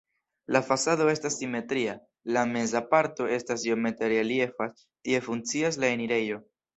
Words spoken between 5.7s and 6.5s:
la enirejo.